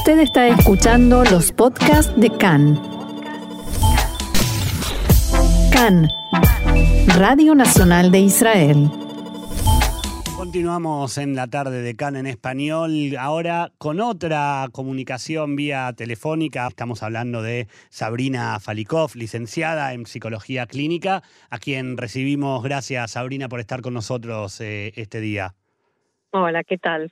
[0.00, 2.80] Usted está escuchando los podcasts de CAN.
[5.70, 6.08] CAN,
[7.18, 8.88] Radio Nacional de Israel.
[10.38, 16.66] Continuamos en la tarde de CAN en español, ahora con otra comunicación vía telefónica.
[16.66, 22.62] Estamos hablando de Sabrina Falikov, licenciada en Psicología Clínica, a quien recibimos.
[22.62, 25.56] Gracias, Sabrina, por estar con nosotros eh, este día.
[26.30, 27.10] Hola, ¿qué tal?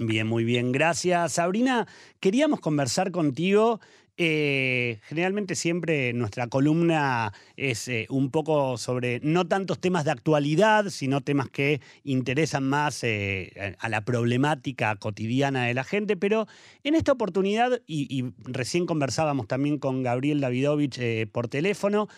[0.00, 1.32] Bien, muy bien, gracias.
[1.32, 1.88] Sabrina,
[2.20, 3.80] queríamos conversar contigo.
[4.16, 10.90] Eh, generalmente siempre nuestra columna es eh, un poco sobre no tantos temas de actualidad,
[10.90, 16.46] sino temas que interesan más eh, a la problemática cotidiana de la gente, pero
[16.84, 21.00] en esta oportunidad, y, y recién conversábamos también con Gabriel Davidovich
[21.32, 22.08] por teléfono,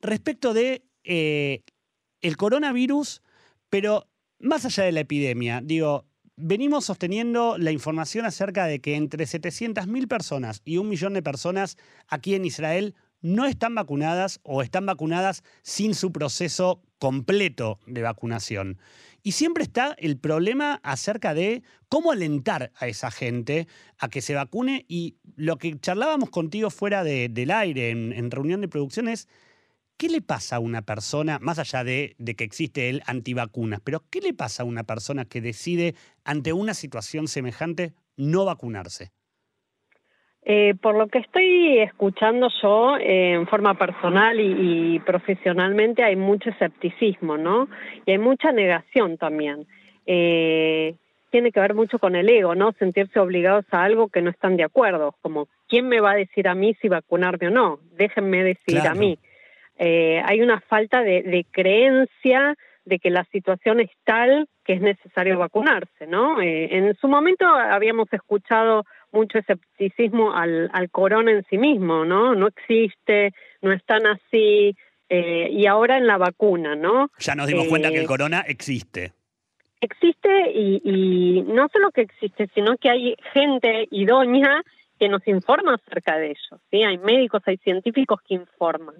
[0.00, 3.22] respecto de el coronavirus,
[3.68, 6.05] pero más allá de la epidemia, digo,
[6.36, 11.76] venimos sosteniendo la información acerca de que entre 700.000 personas y un millón de personas
[12.08, 18.78] aquí en Israel no están vacunadas o están vacunadas sin su proceso completo de vacunación.
[19.22, 23.66] Y siempre está el problema acerca de cómo alentar a esa gente
[23.98, 28.60] a que se vacune y lo que charlábamos contigo fuera del aire en, en reunión
[28.60, 29.26] de producción es
[29.98, 34.20] ¿Qué le pasa a una persona, más allá de, que existe el antivacunas, pero qué
[34.20, 39.10] le pasa a una persona que decide ante una situación semejante no vacunarse?
[40.42, 46.50] Eh, por lo que estoy escuchando yo, eh, en forma personal y, profesionalmente, hay mucho
[46.50, 47.66] escepticismo, ¿no?
[48.04, 49.66] Y hay mucha negación también.
[50.04, 50.94] Eh,
[51.30, 52.72] tiene que ver mucho con el ego, ¿no?
[52.72, 56.48] Sentirse obligados a algo que no están de acuerdo, como ¿quién me va a decir
[56.48, 57.80] a mí si vacunarme o no?
[57.96, 59.18] Déjenme decir a mí.
[59.78, 65.38] Eh, hay una falta de, creencia de que la situación es tal que es necesario
[65.38, 66.40] vacunarse, ¿no?
[66.40, 72.34] Eh, en su momento habíamos escuchado mucho escepticismo al, corona en sí mismo, ¿no?
[72.34, 74.74] No existe, no es tan así,
[75.08, 77.10] eh, y ahora en la vacuna, ¿no?
[77.18, 79.12] Ya nos dimos cuenta que el corona existe.
[79.80, 84.62] Existe y, y no solo que existe, sino que hay gente idónea
[84.98, 86.82] que nos informa acerca de ello, ¿sí?
[86.82, 88.94] Hay médicos, hay científicos que informan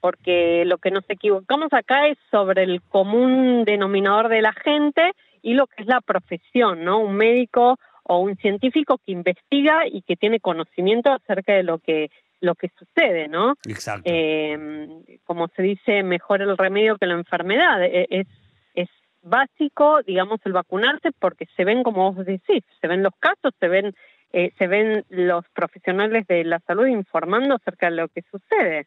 [0.00, 5.12] porque lo que nos equivocamos acá es sobre el común denominador de la gente
[5.42, 6.98] y lo que es la profesión, ¿no?
[6.98, 12.10] Un médico o un científico que investiga y que tiene conocimiento acerca de lo que
[12.40, 13.54] lo que sucede, ¿no?
[13.68, 14.10] Exacto.
[14.10, 14.88] Eh,
[15.24, 17.84] como se dice, mejor el remedio que la enfermedad.
[17.84, 18.26] E, es,
[18.74, 18.88] es
[19.22, 23.68] básico, digamos, el vacunarse porque se ven, como vos decís, se ven los casos, se
[23.68, 23.94] ven,
[24.32, 28.86] eh, se ven los profesionales de la salud informando acerca de lo que sucede.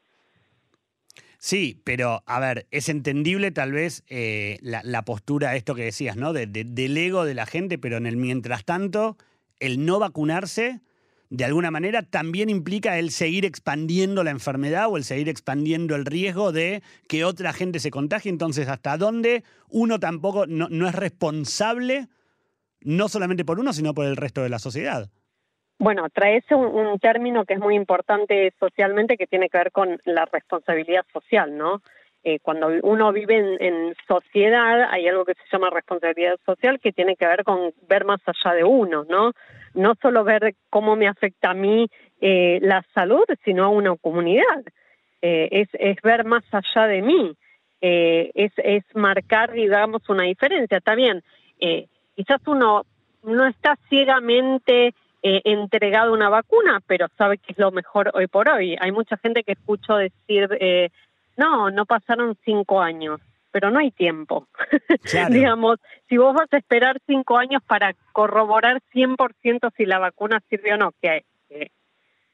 [1.46, 6.32] Sí, pero a ver, es entendible tal vez eh, la, postura, esto que decías, ¿no?
[6.32, 9.18] De, del ego de la gente, pero en el mientras tanto,
[9.60, 10.80] el no vacunarse,
[11.30, 16.06] de alguna manera, también implica el seguir expandiendo la enfermedad o el seguir expandiendo el
[16.06, 18.30] riesgo de que otra gente se contagie.
[18.30, 22.08] Entonces, ¿hasta dónde uno tampoco no es responsable,
[22.80, 25.10] no solamente por uno, sino por el resto de la sociedad?
[25.84, 30.00] Bueno, traes un, un, término que es muy importante socialmente que tiene que ver con
[30.06, 31.82] la responsabilidad social, ¿no?
[32.24, 37.18] Eh, cuando uno vive en, sociedad hay algo que se llama responsabilidad social que tiene
[37.18, 39.34] que ver con ver más allá de uno, ¿no?
[39.74, 41.90] No solo ver cómo me afecta a mí
[42.22, 44.64] eh, la salud, sino a una comunidad.
[45.22, 47.36] Eh, es, es ver más allá de mí,
[47.82, 50.78] es, es marcar, digamos, una diferencia.
[50.78, 51.22] Está bien,
[52.16, 52.86] quizás uno
[53.24, 58.50] no está ciegamente eh, entregado una vacuna, pero sabe que es lo mejor hoy por
[58.50, 58.76] hoy.
[58.80, 60.90] Hay mucha gente que escucho decir, eh,
[61.38, 64.48] no, no pasaron cinco años, pero no hay tiempo.
[65.30, 65.80] Digamos,
[66.10, 70.78] si vos vas a esperar cinco años para corroborar 100% si la vacuna sirve o
[70.78, 71.24] no, que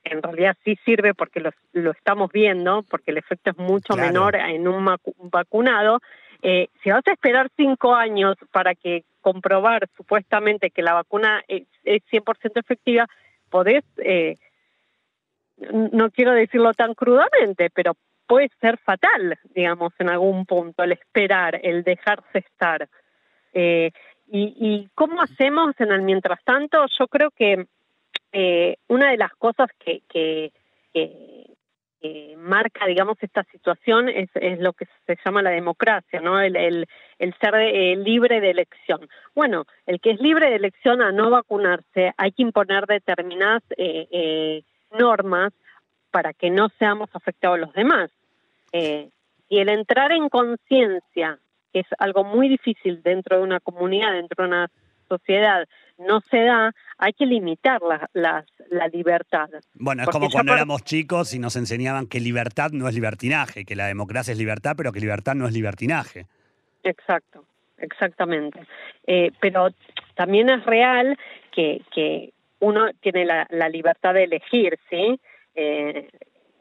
[0.04, 4.36] en realidad sí sirve porque lo, lo, estamos viendo, porque el efecto es mucho menor
[4.36, 4.98] en un
[5.32, 6.00] vacunado,
[6.42, 11.64] eh, si vas a esperar cinco años para que comprobar supuestamente que la vacuna es,
[11.84, 13.08] 100% efectiva,
[13.50, 14.38] podés, eh,
[15.58, 17.96] no quiero decirlo tan crudamente, pero
[18.28, 22.88] puede ser fatal, digamos, en algún punto, el esperar, el dejarse estar.
[23.54, 23.92] Eh,
[24.32, 26.86] y, y, cómo hacemos en el mientras tanto?
[27.00, 27.66] Yo creo que
[28.32, 30.52] eh, una de las cosas que, que,
[30.94, 31.39] que,
[32.38, 36.40] marca, digamos, esta situación es, es, lo que se llama la democracia, ¿no?
[36.40, 36.88] El, el,
[37.18, 39.08] el ser eh, libre de elección.
[39.36, 44.08] Bueno, el que es libre de elección a no vacunarse, hay que imponer determinadas eh,
[44.12, 44.64] eh,
[44.98, 45.52] normas
[46.12, 48.10] para que no seamos afectados los demás.
[48.72, 51.40] y el entrar en conciencia,
[51.74, 54.72] que es algo muy difícil dentro de una comunidad, dentro de una
[55.08, 55.68] sociedad,
[56.00, 59.50] no se da, hay que limitar la, la, la libertad.
[59.74, 63.76] Bueno, es como cuando éramos chicos y nos enseñaban que libertad no es libertinaje, que
[63.76, 66.26] la democracia es libertad, pero que libertad no es libertinaje.
[66.84, 67.46] Exacto,
[67.78, 68.62] exactamente.
[69.06, 69.70] Eh, pero
[70.16, 71.18] también es real
[71.52, 75.20] que, que uno tiene la, la libertad de elegir, ¿sí?
[75.56, 76.10] Eh,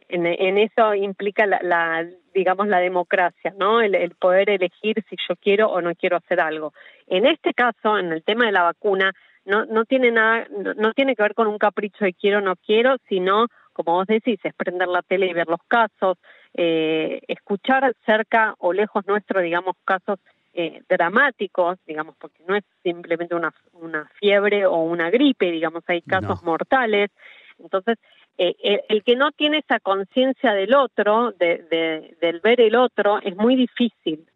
[0.08, 3.80] en, en, eso implica la, la, digamos, la democracia, ¿no?
[3.80, 6.72] El, el, poder elegir si yo quiero o no quiero hacer algo.
[7.06, 9.12] En este caso, en el tema de la vacuna,
[9.48, 12.42] no, no tiene nada, no, no tiene que ver con un capricho de quiero o
[12.42, 16.18] no quiero, sino, como vos decís, es prender la tele y ver los casos,
[16.54, 20.18] eh, escuchar cerca o lejos nuestro, digamos, casos
[20.52, 26.02] eh, dramáticos, digamos, porque no es simplemente una, una fiebre o una gripe, digamos, hay
[26.02, 26.50] casos no.
[26.50, 27.10] mortales.
[27.58, 27.98] Entonces,
[28.36, 32.76] eh, el, el, que no tiene esa conciencia del otro, de, de, del ver el
[32.76, 34.26] otro, es muy difícil.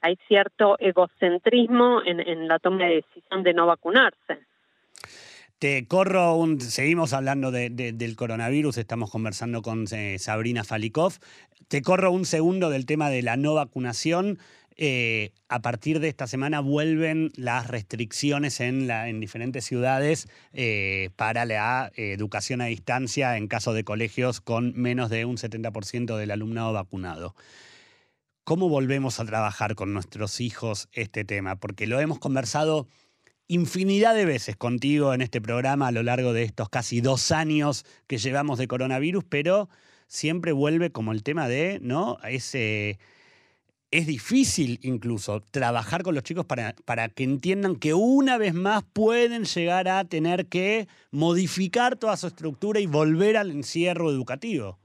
[0.00, 4.49] Hay cierto egocentrismo en, en la toma de decisión de no vacunarse.
[5.60, 6.58] Te corro un.
[6.58, 11.18] Seguimos hablando de, de, del coronavirus, estamos conversando con eh, Sabrina Falikov.
[11.68, 14.38] Te corro un segundo del tema de la no vacunación.
[14.76, 21.92] Eh, a partir de esta semana vuelven las restricciones en, diferentes ciudades eh, para la
[21.94, 27.34] educación a distancia en caso de colegios con menos de un 70% del alumnado vacunado.
[28.44, 31.56] ¿Cómo volvemos a trabajar con nuestros hijos este tema?
[31.56, 32.88] Porque lo hemos conversado
[33.50, 37.84] infinidad de veces contigo en este programa a lo largo de estos casi dos años
[38.06, 39.68] que llevamos de coronavirus, pero
[40.06, 42.18] siempre vuelve como el tema de, ¿no?
[42.22, 43.00] Ese
[43.90, 48.84] es difícil incluso trabajar con los chicos para, para, que entiendan que una vez más
[48.84, 54.78] pueden llegar a tener que modificar toda su estructura y volver al encierro educativo.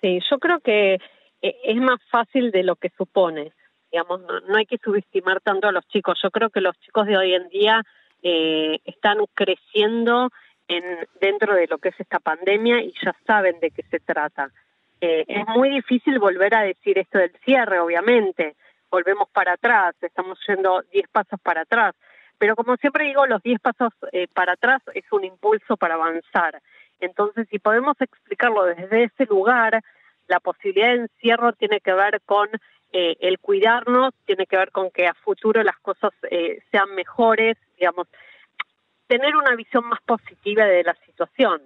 [0.00, 3.52] Sí, yo creo que eh, es más fácil de lo que supone.
[3.90, 6.18] Digamos, no, no hay que subestimar tanto a los chicos.
[6.22, 7.82] Yo creo que los chicos de hoy en día
[8.22, 10.30] eh, están creciendo
[10.66, 10.84] en,
[11.20, 14.50] dentro de lo que es esta pandemia y ya saben de qué se trata.
[15.00, 18.56] Eh, es muy difícil volver a decir esto del cierre, obviamente.
[18.90, 21.94] Volvemos para atrás, estamos yendo 10 pasos para atrás.
[22.38, 26.60] Pero como siempre digo, los 10 pasos eh, para atrás es un impulso para avanzar.
[27.00, 29.80] Entonces, si podemos explicarlo desde ese lugar,
[30.26, 32.48] la posibilidad de encierro tiene que ver con
[32.92, 37.56] eh, el cuidarnos, tiene que ver con que a futuro las cosas eh, sean mejores,
[37.78, 38.08] digamos,
[39.06, 41.62] tener una visión más positiva de la situación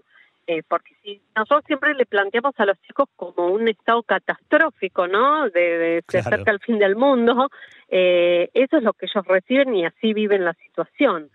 [0.46, 5.48] eh, porque si nosotros siempre le planteamos a los chicos como un estado catastrófico, ¿no?
[5.50, 7.48] De, de se acerca el fin del mundo,
[7.88, 11.30] eh, eso es lo que ellos reciben y así viven la situación.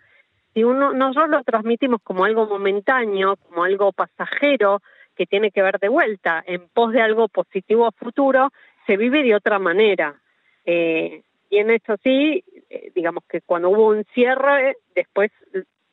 [0.53, 4.81] Si uno nosotros lo transmitimos como algo momentáneo, como algo pasajero
[5.15, 8.51] que tiene que ver de vuelta en pos de algo positivo a futuro,
[8.87, 10.19] se vive de otra manera.
[10.65, 15.29] Eh, y en esto sí, eh, digamos que cuando hubo un cierre, después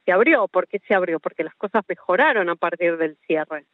[0.05, 0.49] se abrió.
[0.49, 1.21] ¿Por qué se abrió?
[1.21, 3.65] Porque las cosas mejoraron a partir del cierre.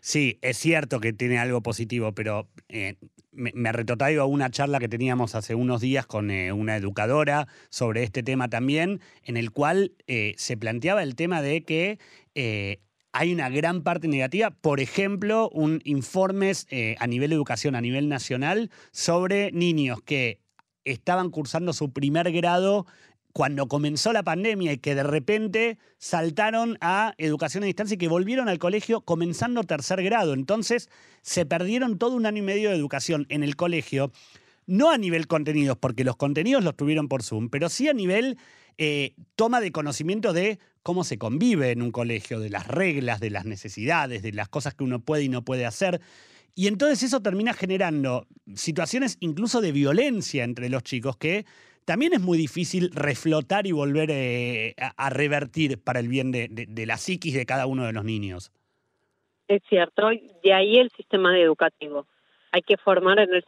[0.00, 2.96] Sí, es cierto que tiene algo positivo, pero eh,
[3.32, 8.02] me, me retrotraigo a una charla que teníamos hace unos días con una educadora sobre
[8.02, 9.92] este tema también, en el cual
[10.36, 11.98] se planteaba el tema de que
[13.14, 17.80] hay una gran parte negativa, por ejemplo, un informes eh, a nivel de educación, a
[17.80, 20.40] nivel nacional, sobre niños que
[20.84, 22.86] estaban cursando su primer grado
[23.32, 28.08] cuando comenzó la pandemia y que de repente saltaron a educación a distancia y que
[28.08, 30.34] volvieron al colegio comenzando tercer grado.
[30.34, 30.90] Entonces
[31.22, 34.10] se perdieron todo un año y medio de educación en el colegio,
[34.66, 38.38] no a nivel contenidos, porque los contenidos los tuvieron por Zoom, pero sí a nivel
[38.78, 43.30] eh, toma de conocimiento de cómo se convive en un colegio, de las reglas, de
[43.30, 46.00] las necesidades, de las cosas que uno puede y no puede hacer.
[46.54, 51.46] Y entonces eso termina generando situaciones incluso de violencia entre los chicos que
[51.84, 56.66] también es muy difícil reflotar y volver eh, a, revertir para el bien de, de,
[56.66, 58.52] de, la psiquis de cada uno de los niños.
[59.48, 60.08] Es cierto,
[60.42, 62.06] de ahí el sistema educativo.
[62.54, 63.44] Hay que formar en el,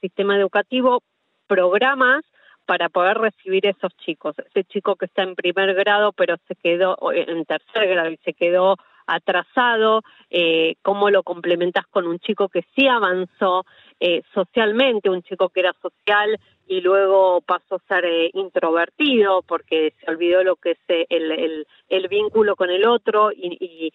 [0.00, 1.04] sistema educativo
[1.46, 2.24] programas
[2.66, 4.34] para poder recibir esos chicos.
[4.50, 8.34] Ese chico que está en primer grado pero se quedó en tercer grado y se
[8.34, 8.74] quedó
[9.06, 13.64] atrasado, eh, cómo lo complementas con un chico que sí avanzó
[14.00, 16.36] eh, socialmente, un chico que era social
[16.66, 21.30] y luego pasó a ser eh, introvertido porque se olvidó lo que es eh, el,
[21.30, 23.92] el, el vínculo con el otro y, y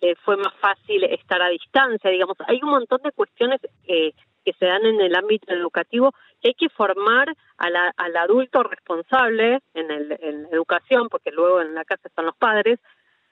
[0.00, 2.36] eh, fue más fácil estar a distancia, digamos.
[2.46, 6.68] Hay un montón de cuestiones que se dan en el ámbito educativo que hay que
[6.70, 11.84] formar a la, al adulto responsable en, el, en la educación, porque luego en la
[11.84, 12.78] casa están los padres,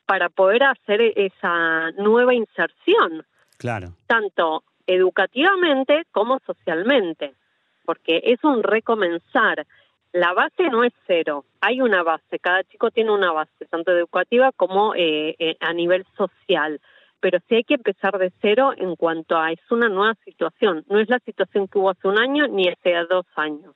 [0.07, 3.25] para poder hacer esa nueva inserción.
[3.59, 3.89] Claro.
[4.07, 7.35] Tanto educativamente como socialmente
[7.89, 9.67] porque es un recomenzar.
[10.13, 14.53] La base no es cero, hay una base, cada chico tiene una base, tanto educativa
[14.53, 16.81] como eh, eh, a nivel social,
[17.21, 20.99] pero sí hay que empezar de cero en cuanto a es una nueva situación, no
[20.99, 23.75] es la situación que hubo hace un año ni hace dos años.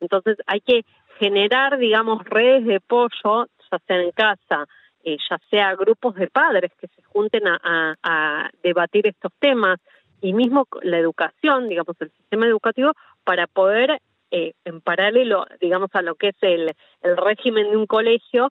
[0.00, 0.84] Entonces hay que
[1.18, 4.66] generar, digamos, redes de apoyo, ya sea en casa,
[5.04, 9.78] eh, ya sea grupos de padres que se junten a, a debatir estos temas
[10.20, 12.92] y mismo la educación, digamos, el sistema educativo,
[13.24, 14.00] para poder
[14.30, 18.50] eh, en paralelo, digamos, a lo que es el, el régimen de un colegio,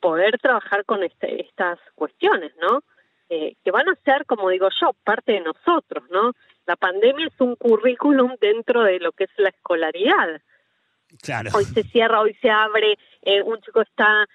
[0.00, 2.82] poder trabajar con este, estas cuestiones, ¿no?
[3.30, 6.32] Eh, que van a ser, como digo yo, parte de nosotros, ¿no?
[6.66, 10.40] La pandemia es un currículum dentro de lo que es la escolaridad.
[11.22, 11.50] Claro.
[11.54, 14.26] Hoy se cierra, hoy se abre, eh, un chico está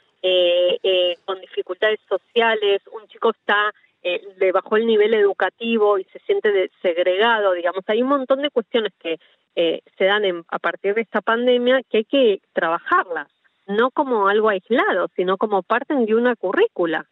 [1.25, 7.53] con dificultades sociales, un chico está le bajó el nivel educativo y se siente segregado,
[7.53, 9.19] digamos, hay un montón de cuestiones que
[9.55, 13.27] eh, se dan a partir de esta pandemia que hay que trabajarlas,
[13.67, 17.05] no como algo aislado, sino como parte de una currícula.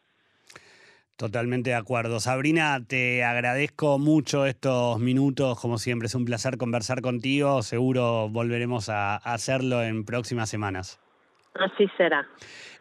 [1.17, 2.19] Totalmente de acuerdo.
[2.19, 8.87] Sabrina, te agradezco mucho estos minutos, como siempre, es un placer conversar contigo, seguro volveremos
[8.89, 10.99] a hacerlo en próximas semanas.
[11.59, 12.27] Así será.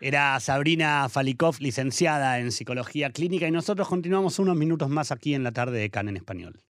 [0.01, 5.43] Era Sabrina Falikov, licenciada en Psicología Clínica, y nosotros continuamos unos minutos más aquí en
[5.43, 6.61] la tarde de CAN en Español.